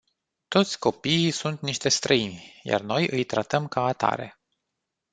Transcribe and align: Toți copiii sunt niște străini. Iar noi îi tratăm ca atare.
Toți 0.47 0.79
copiii 0.79 1.31
sunt 1.31 1.61
niște 1.61 1.89
străini. 1.89 2.59
Iar 2.63 2.81
noi 2.81 3.07
îi 3.09 3.23
tratăm 3.23 3.67
ca 3.67 3.83
atare. 3.85 4.39